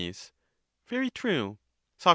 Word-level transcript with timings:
Very 0.87 1.11
true. 1.11 1.59
Soc. 1.99 2.09